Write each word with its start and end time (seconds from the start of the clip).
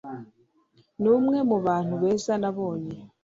numwe 1.01 1.37
mubantu 1.49 1.93
beza 2.01 2.33
nabonye. 2.41 2.95